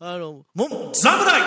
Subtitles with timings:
[0.00, 1.44] あの、もう、侍い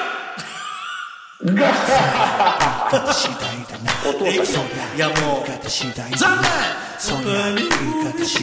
[4.97, 6.11] やもう、侍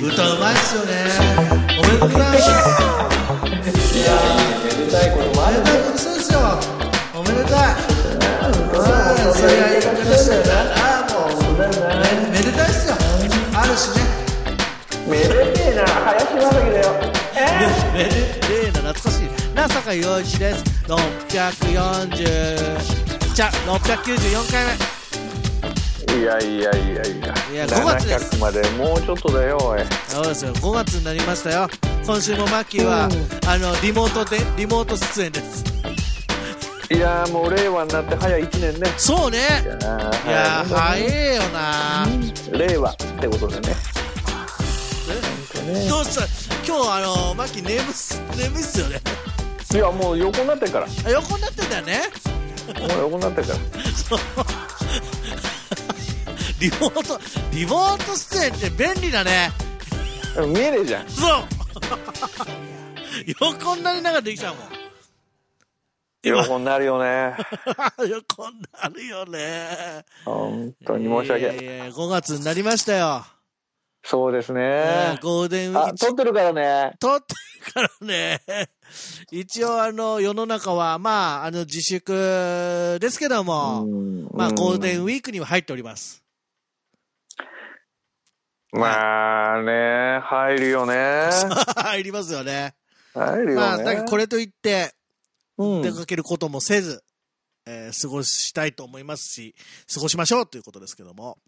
[0.03, 0.93] 歌うまいっすよね。
[1.79, 2.41] おめでとうございます。
[3.97, 6.39] いやーめでたいこともあるおめでたいことそうですよ。
[7.15, 7.77] おめでたい。
[8.41, 8.53] うん、
[9.35, 10.69] それが言い方してたら、
[11.09, 11.65] もう、め
[12.31, 12.95] めでたいっすよ。
[13.55, 14.03] あるしね。
[15.09, 16.87] めでてえな林正樹だよ
[17.37, 18.28] えめでてえな、懐かしい。
[19.59, 20.63] な、坂井陽一です。
[20.87, 24.71] 640、じゃ、694回目。
[26.17, 27.35] いやいやいやいや。
[27.53, 28.37] いや5月です。
[28.37, 29.81] 700までもうちょっとだよおい。
[30.07, 30.53] そうですよ。
[30.55, 31.69] 5月になりましたよ。
[32.07, 33.09] 今週もマッキーは、
[33.49, 35.65] あのリモートでリモート出演です。
[36.91, 38.95] いやーもう令和になって早1年ね。
[38.97, 39.39] そうね。
[39.39, 39.41] い
[40.31, 42.07] や早えよな。
[42.57, 43.75] 令和ってことでね。
[45.67, 45.89] え？
[45.89, 46.25] どうした？
[46.65, 49.01] 今日あのマッキー眠っす眠いっすよね
[49.75, 50.87] いやもう横になってるから。
[51.11, 52.01] 横になってんだよね。
[52.69, 53.59] う横になってるから。
[56.61, 57.21] リモート
[57.53, 59.51] リモート出演って便利だね。
[60.35, 61.09] でも見えねえじゃん。
[61.09, 61.45] そう。
[63.41, 64.69] 横になりながらできちゃうもん。
[66.25, 66.39] 今。
[66.39, 67.37] 横になるよね。
[68.09, 70.05] 横になるよね。
[70.25, 71.57] 本当に申し訳ない。
[71.59, 73.25] いやいや5月になりましたよ
[74.11, 78.41] そうですねねゴールデンウィーあク撮ってるからね撮ってるからね。
[79.31, 86.23] 一応あの、世の中は、まあ、あの、自粛ですけども、うんまあ、ゴールデンウウィークには入っております。
[88.71, 91.31] まあね入るよね
[91.77, 92.75] 入りますよね。
[93.15, 94.95] 入るよねまあ、だからこれといって、
[95.57, 97.03] うん出かけることもせず、
[97.67, 99.55] えー過ごしたいと思いますし、
[99.93, 101.39] 過ごしましょうということですけども。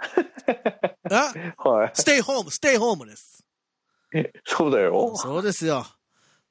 [1.10, 1.32] あ
[1.68, 3.44] はいステイホーム、ステイホームです。
[4.44, 5.86] そうだよそうですよ。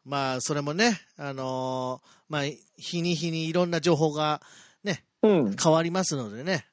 [0.05, 2.43] まあ、それもね、あのーまあ、
[2.77, 4.41] 日に日にいろんな情報が
[4.83, 6.65] ね、うん変わりますのでね、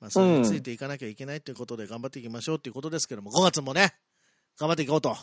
[0.00, 3.94] まあ、それについていかなきゃいけないということで頑張っていきましょうということですけども、5月もね、
[4.58, 5.16] 頑張っていこうと。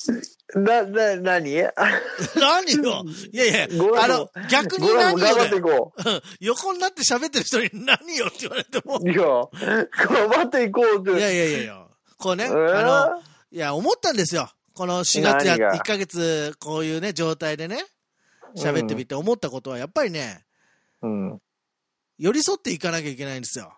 [0.54, 1.54] な、な、何？
[2.36, 3.04] 何よ？
[3.32, 3.68] いやいや
[4.02, 5.18] あの、逆に何よ？
[5.18, 5.92] 頑張っていね、こ
[6.40, 9.08] 横になって喋ってる人に何よって言われても、う。
[9.08, 11.10] いや、頑張っていこうって。
[11.18, 12.78] いやいやいやいや、こうね、えー？
[12.78, 13.22] あの、
[13.52, 14.50] いや、思ったんですよ。
[14.74, 17.84] この4月や、何が？1ヶ月、こういうね、状態でね、
[18.56, 20.44] 喋ってみて思ったことは、やっぱりね、
[21.02, 21.38] うん。
[22.18, 23.76] 寄り添っていかなきゃいけないんですよ。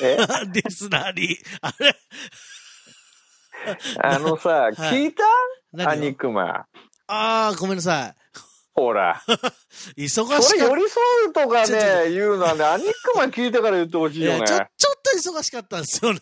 [0.00, 0.16] え？
[0.52, 1.36] リスナーに。
[1.60, 1.94] あれ？
[4.02, 5.90] あのさ、い聞いた？
[5.90, 6.66] アニクマ。
[7.06, 8.14] ああ、ごめんなさ
[8.74, 9.20] ほら。
[9.96, 10.04] い。
[10.06, 14.46] 忙しかっそれ寄り添うとかね、言うのはね、アニクマ聞いてから言ってほしいよね。
[14.46, 14.66] ちょちょっ
[15.22, 16.20] と忙しかったんですよね。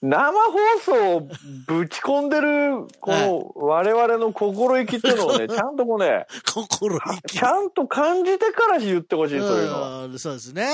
[0.00, 1.20] 生放送を
[1.66, 7.36] ぶち込んでる、この我々の心意気っていうのをね、 ちゃんとこうね、心意気。
[7.36, 10.04] ちゃんと感じてから言ってほしい、そういうのは。
[10.04, 10.70] うんそうですね。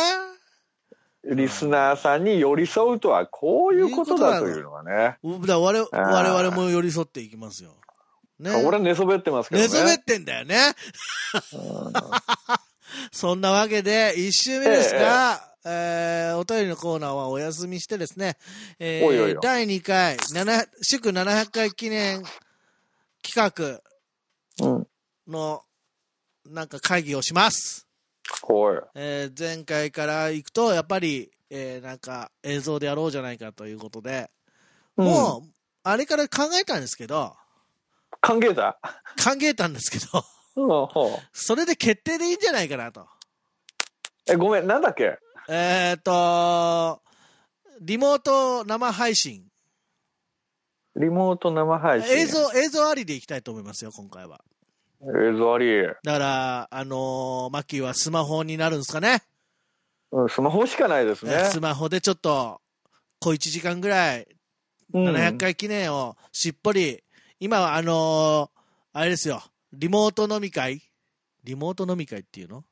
[1.26, 5.16] リスナーさんに寄り添うとはこういうことだというのはね。
[5.22, 7.70] うだ我々も寄り添っていきますよ。
[8.38, 8.50] ね。
[8.50, 9.68] 俺は寝そべってますけどね。
[9.68, 10.74] 寝そべってんだよね。
[13.12, 18.36] そんなわけで、一週目ですが、えーお便りのコーナーはお休みしてですね、
[18.78, 22.22] えーおいおい第2回、7祝700回記念
[23.22, 23.80] 企
[24.60, 24.86] 画うん。
[25.26, 25.62] の、
[26.46, 27.86] なんか会議をします。
[28.94, 34.30] えー前回から行くと、やっぱり、えーなんか映像でやろうじゃないかということで、
[34.96, 35.50] うんもう、
[35.82, 37.34] あれから考えたんですけど、
[38.22, 38.78] 考えた？
[39.22, 40.24] 考えたんですけど。
[41.32, 43.06] それで決定でいいんじゃないかなと。
[44.26, 45.18] え、ごめん、なんだっけ？
[45.48, 47.02] えっ、と、
[47.80, 49.44] リモート生配信。
[50.96, 52.10] リモート生配信。
[52.16, 54.40] 映像、映像ありでいきたいと思いますよ、今回は。
[55.06, 55.82] 映像あり。
[55.82, 59.22] だから、あのーマッキーはスマホになるんですかね。
[60.12, 61.44] うん、スマホしかないですね。
[61.52, 62.60] スマホでちょっと、
[63.20, 64.28] 小1時間ぐらい、
[64.92, 67.02] うん700回記念をしっぽり、
[67.40, 68.60] 今はあのー
[68.92, 69.42] あれですよ、
[69.72, 70.82] リモート飲み会？
[71.42, 72.64] リモート飲み会っていうの？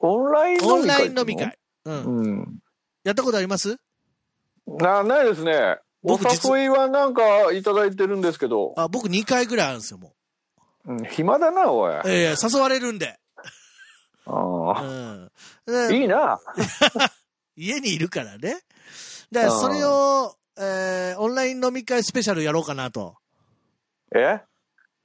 [0.00, 0.72] オンライン飲み会。
[0.72, 1.58] オンライン飲み会。。
[1.84, 2.04] うん。
[2.04, 2.58] うん。
[3.04, 3.76] やったことあります？
[4.66, 5.78] な、ないですね。
[6.02, 10.14] お誘いはなんかいただいてるんですけど、あ僕2回ぐらいあるんですよ、も
[10.86, 11.94] うん、暇だな、おい。
[11.94, 12.08] あう。
[12.08, 13.18] ええ誘われるんで。
[14.26, 14.30] う
[14.70, 15.30] あん。
[15.66, 16.40] でいいな。
[17.56, 18.60] 家にいるからね。
[19.30, 23.16] だからそれを、えーオンライン飲み会スペシャルやろうかなと。
[24.14, 24.40] え？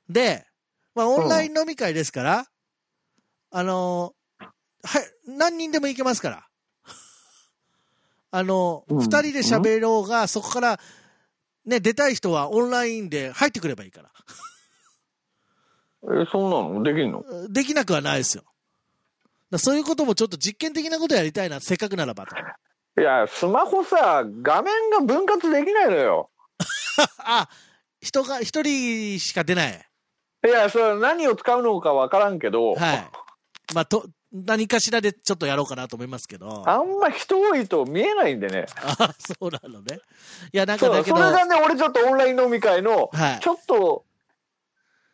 [0.10, 0.46] で、
[0.94, 2.46] まあ、オンライン飲み会ですから、
[3.52, 4.46] あのー
[4.84, 6.48] はい、何人でも行けますから。
[8.32, 10.80] あの、うん二、人で喋ろうが、そこから
[11.66, 14.12] ね、出たい人はオンラインで入ってくればいいから。
[16.04, 16.84] え、そんなの？
[16.84, 17.24] できんの？
[17.50, 18.44] できなくはないですよ。
[19.52, 22.36] だそういうこともちょっと実験的なことやりたいな、せっかくならばと。
[23.00, 26.30] いや、スマホさ、画面が分割できないのよ。
[27.20, 27.50] あ、
[28.02, 29.88] 人が、一人しか出ない。
[30.46, 33.10] いや、それ何を使うのかわからんけど、はい。
[33.74, 36.64] まあ、と、何かしらでちょっとやろうかなと思いますけど。
[36.66, 38.66] ああんま人多いと見えないんでね。
[39.20, 40.00] そうなのね。
[40.54, 44.06] いや、なんかだけど、それがね、俺ちょっとオンライン飲み会の、はいちょっと、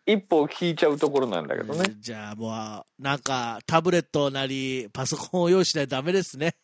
[0.07, 1.95] 一歩聞いちゃうところなんだけどね。
[1.99, 6.55] じゃあもう、なんか、タブレットなり、パソコンを用意しないとダメですね。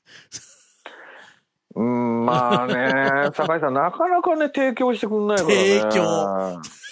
[1.75, 5.55] うーん、まあね、 酒井さん、なかなかね、提供してくんないからね。
[5.55, 6.03] 提供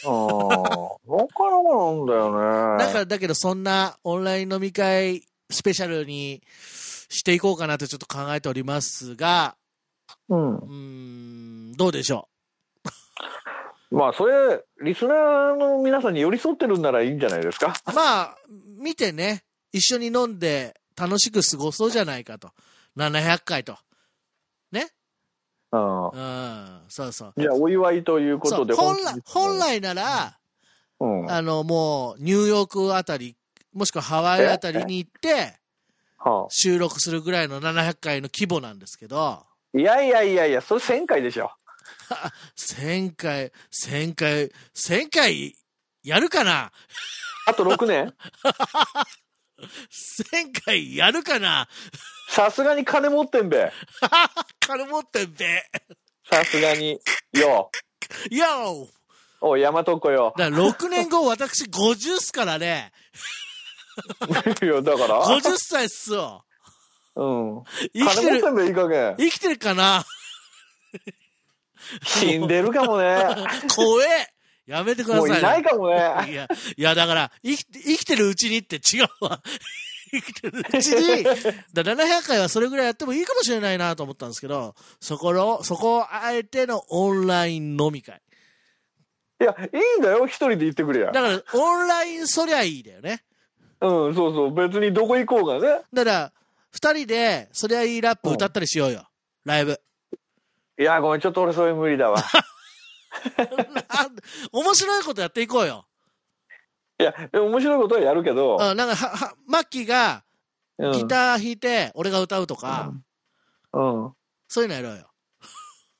[0.03, 1.17] うん。
[1.17, 2.85] なかなかなんだよね。
[2.85, 6.41] だから、だけど、そんなオンライン飲み会スペシャルに
[7.09, 9.55] していこうかなとちょっと考えておりますが、
[10.27, 10.55] うん。
[10.57, 10.73] うー
[11.69, 12.27] ん、どうでしょ
[13.91, 17.73] まあ、それ、リスナーの皆さんに寄り添ってるんならいいんじゃないですか？
[17.87, 17.93] う。
[17.93, 18.37] まあ、
[18.79, 19.43] 見てね、
[19.73, 22.51] 一緒に飲んで楽しく過ごそうじゃないかと。
[22.97, 23.77] 700回と。
[24.71, 24.87] ね？
[25.73, 26.07] うん。
[26.07, 27.33] うん、そうそう。
[27.37, 28.73] じゃあ、お祝いということで。
[28.73, 30.37] 本来、本来なら、
[30.99, 31.21] うん。
[31.25, 33.35] はあの、もう、ニューヨークあたり、
[33.73, 35.59] もしくはハワイあたりに行って、
[36.17, 41.51] あ、収録するぐらいの700回の規模なんですけど、いやいやいやいや、それ1000回でしょ。
[42.57, 45.55] 1000回、1000回、1000回、
[46.03, 46.71] やるかな？
[47.47, 48.13] あと6年
[49.61, 51.67] ?1000 回やるかな？
[52.29, 53.71] さすがに金持ってんべ。
[54.59, 55.63] 金持ってんべ。
[56.29, 56.99] さすがに。
[57.33, 57.71] よ。
[58.29, 58.87] よー
[59.41, 60.33] おい、大和っ子よ。
[60.37, 62.91] だから6年後、私50っすからね。
[64.61, 66.45] いや、だから？50歳っすよ。
[67.15, 67.63] うん。
[67.93, 69.15] 生きてる金持って、んべ、いい加減。
[69.17, 70.05] 生きてるかな？
[72.03, 73.17] 死んでるかもね。
[73.75, 74.27] 怖え
[74.67, 75.95] やめてください、もういないかもね。
[76.29, 76.47] いや、
[76.77, 79.41] いや、だから、生きて、生きてるうちにって違うわ。
[80.11, 81.23] 生きてるうちに、
[81.73, 88.21] だ700回はそれぐらいやってもいいかもしれないなと思ったんですけど、そこの、そこをあえてのオンライン飲み会。
[89.41, 91.11] いや、いいんだよ、一人で行ってくれや。
[91.11, 93.23] だから、オンラインそりゃいいだよね。
[93.81, 95.81] うん、そうそう、別にどこ行こうがね。
[95.91, 96.33] だから、
[96.71, 99.07] 二人で、そりゃいいラップ歌ったりしようよ。
[99.43, 99.81] ライブ。
[100.81, 102.21] いや、ごめん、ちょっと俺それ無理だわ。
[104.51, 105.85] 面白いことやっていこうよ。
[106.99, 110.23] いや、でも面白いことはやるけど、うん、なんか、は、は、マッキーが
[110.81, 110.91] うん。
[110.93, 112.91] ギター弾いて、俺が歌うとか、
[113.73, 114.13] うん。
[114.47, 115.07] そういうのやろうよ。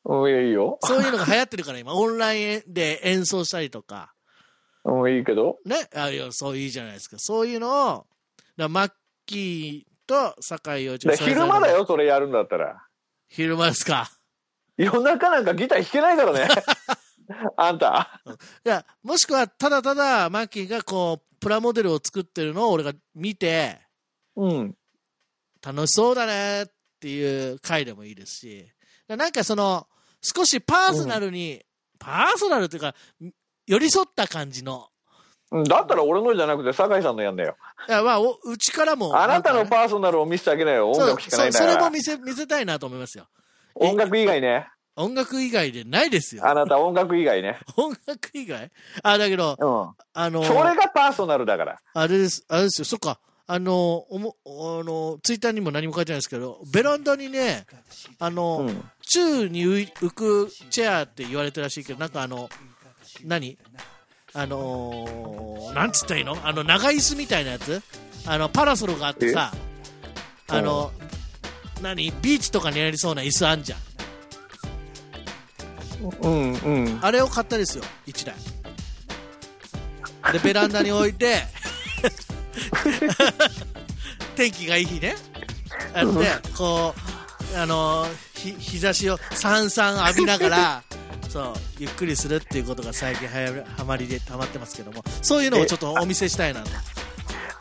[0.06, 0.80] うん、いやいいよ。
[0.81, 4.13] そういうのが流行ってるから、今、オンラインで演奏したりとか、
[4.84, 5.60] うん、いいけど。
[5.63, 7.18] ね、あいやそういいじゃないですか。
[7.19, 8.07] そういうのを、
[8.57, 8.92] だマッ
[9.27, 11.72] キーと酒井陽一で昼間だ。
[11.72, 12.84] よ、それやるんだったら。
[13.30, 14.10] 昼間ですか。
[14.83, 16.48] 夜中なんかギター弾けないからね。
[17.56, 18.22] あんた。
[18.66, 23.80] いや、もしくは、ただただ、マッキーがこう、プラモデルを作ってるのを俺が見て、
[24.36, 24.75] うん。
[25.62, 26.68] 楽しそうだねっ
[27.00, 28.68] ていう回でもいいですし、
[29.07, 29.88] なんかその、
[30.22, 31.62] 少しパーソナルに、
[32.00, 32.95] パーソナルというか、
[33.68, 34.88] 寄り添った感じの、
[35.51, 37.57] うんだったら俺のじゃなくて酒井さんのやんだよ。
[37.89, 40.89] いや、まあ、おうちからも、あなたのパーソナルを見せてあげなよ。
[40.89, 43.27] 音楽しかないんだそれも見せ、見せたいなと思いますよ。
[43.76, 44.68] 音楽以外ね。
[44.96, 46.46] 音楽以外でないですよ。
[46.46, 47.60] あなた音楽以外ね。
[47.78, 48.70] 音楽以外？
[49.04, 49.96] あ、だけど、うん。
[50.13, 51.80] あの、それがパーソナルだから。
[51.94, 57.66] あれです、あれですよ、そっか、あの、おも、あの、ツイッターにも何も書いてないですけど、ベランダにね、
[58.20, 58.90] あの、うん。
[59.01, 62.50] 宙に浮くチェアって言われてるらしいけど、なんかあの、
[63.24, 63.58] 何？
[64.34, 66.38] あのー、なんつったらいいの？
[66.44, 67.82] あの、長椅子みたいなやつ？
[68.25, 69.51] あの、パラソルがあってさ、
[70.48, 70.92] あの、
[71.82, 72.12] 何？
[72.22, 73.80] ビーチとかにやりそうな椅子あんじゃん。
[76.22, 77.00] うん、うん。
[77.02, 78.36] あれを買ったですよ、1台。
[80.34, 81.44] で、ベランダに置いて、
[84.36, 85.16] 天気がいい日ね。
[85.94, 86.96] やって、こ
[87.54, 90.84] う、あのひ、日差しをさんさん浴びながら、
[91.30, 96.70] そう、ゆっくりするっていうことが最近はやはまりで溜まってますけども、そういうのをちょっとお見せしたいなと。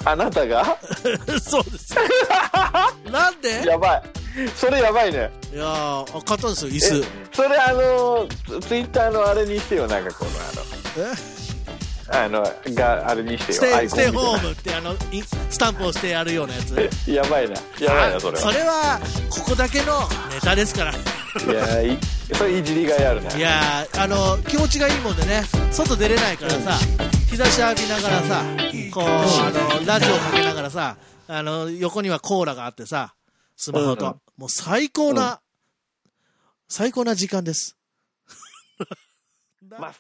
[0.05, 0.79] あなたが？
[1.43, 1.95] そうです
[3.71, 4.03] やばい。
[4.57, 5.31] それやばいね。
[5.53, 7.05] いやー、あ買ったんですよ、椅子。
[7.33, 8.27] それあの、
[8.61, 9.87] ツツイッターのあれにしてよ。
[9.87, 10.31] なんかこの
[11.05, 11.13] え
[12.13, 13.59] あの、あの、があれにしてよ。
[13.59, 16.91] ステイ、ステイホームってあの、インスタンプをしてやるようなやつ。
[17.11, 17.57] やばいな。
[17.81, 18.43] やばいな、それは。
[18.43, 21.99] それはここだけのネタですからいいやい
[22.35, 23.39] それいじりがいあるな。
[23.39, 26.73] やーあの気持ちがいいもんでね外出れないからさ
[27.31, 28.43] 日差し浴びながらさ
[28.93, 29.51] こうあ
[29.81, 30.97] のラジオかけながらさ
[31.29, 33.15] あの横にはコーラがあってさ
[33.63, 34.21] スマホと、うんうん。
[34.39, 35.43] もう最高な、
[36.67, 37.77] 最高な時間です。
[39.61, 39.95] な、 まあ、